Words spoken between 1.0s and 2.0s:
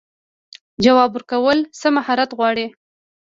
ورکول څه